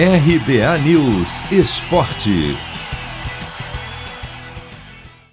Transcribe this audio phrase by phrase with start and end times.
[0.00, 2.56] RBA News Esporte.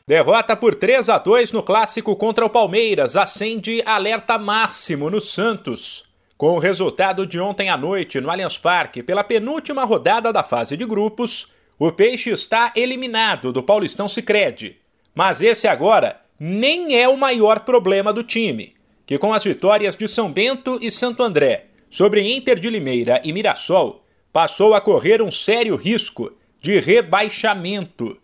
[0.08, 6.06] Derrota por 3 a 2 no clássico contra o Palmeiras acende alerta máximo no Santos.
[6.36, 10.76] Com o resultado de ontem à noite no Allianz Parque pela penúltima rodada da fase
[10.76, 14.78] de grupos, o Peixe está eliminado do Paulistão Sicredi.
[15.14, 18.74] Mas esse agora nem é o maior problema do time,
[19.06, 23.32] que com as vitórias de São Bento e Santo André sobre Inter de Limeira e
[23.32, 24.05] Mirassol,
[24.36, 26.30] passou a correr um sério risco
[26.62, 28.18] de rebaixamento.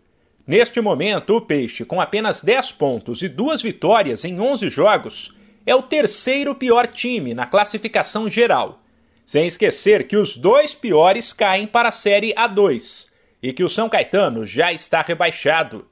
[0.46, 5.74] Neste momento, o Peixe, com apenas 10 pontos e duas vitórias em 11 jogos, é
[5.74, 8.78] o terceiro pior time na classificação geral.
[9.24, 13.06] Sem esquecer que os dois piores caem para a Série A2
[13.42, 15.86] e que o São Caetano já está rebaixado.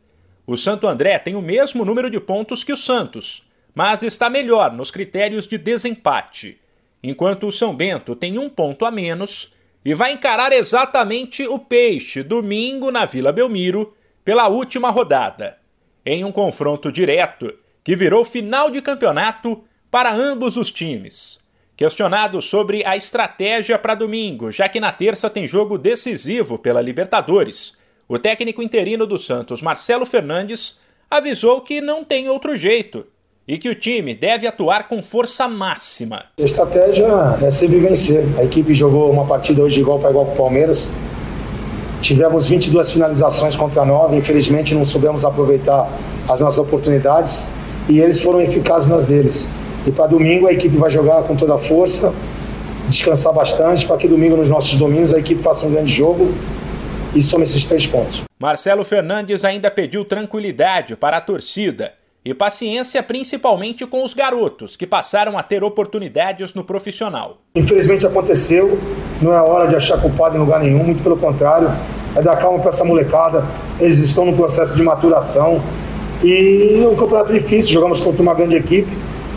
[0.46, 4.70] O Santo André tem o mesmo número de pontos que o Santos, mas está melhor
[4.70, 6.60] nos critérios de desempate,
[7.02, 12.22] enquanto o São Bento tem um ponto a menos e vai encarar exatamente o Peixe
[12.22, 15.58] domingo na Vila Belmiro pela última rodada,
[16.04, 21.40] em um confronto direto que virou final de campeonato para ambos os times.
[21.76, 27.78] Questionado sobre a estratégia para domingo, já que na terça tem jogo decisivo pela Libertadores,
[28.06, 33.06] o técnico interino do Santos, Marcelo Fernandes, avisou que não tem outro jeito
[33.50, 36.22] e que o time deve atuar com força máxima.
[36.38, 37.06] A estratégia
[37.42, 38.24] é sempre vencer.
[38.38, 40.88] A equipe jogou uma partida hoje igual para igual com o Palmeiras
[42.00, 45.90] Tivemos 22 finalizações contra 9, infelizmente não soubemos aproveitar
[46.26, 47.46] as nossas oportunidades
[47.88, 49.50] e eles foram eficazes nas deles.
[49.86, 52.12] E para domingo a equipe vai jogar com toda a força,
[52.88, 56.32] descansar bastante, para que domingo nos nossos domingos a equipe faça um grande jogo
[57.14, 58.22] e some esses três pontos.
[58.38, 61.92] Marcelo Fernandes ainda pediu tranquilidade para a torcida
[62.24, 67.38] e paciência principalmente com os garotos que passaram a ter oportunidades no profissional.
[67.54, 68.78] Infelizmente aconteceu,
[69.22, 71.70] não é hora de achar culpado em lugar nenhum, muito pelo contrário,
[72.14, 73.44] é dar calma para essa molecada,
[73.78, 75.62] eles estão no processo de maturação
[76.22, 78.90] e o campeonato é difícil, jogamos contra uma grande equipe,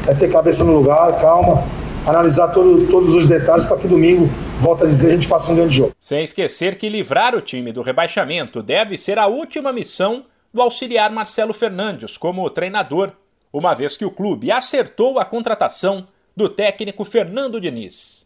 [0.07, 1.63] é ter cabeça no lugar, calma,
[2.05, 5.55] analisar todo, todos os detalhes para que domingo, volta a dizer, a gente faça um
[5.55, 5.91] grande jogo.
[5.97, 11.11] Sem esquecer que livrar o time do rebaixamento deve ser a última missão do auxiliar
[11.11, 13.13] Marcelo Fernandes como treinador,
[13.51, 18.25] uma vez que o clube acertou a contratação do técnico Fernando Diniz.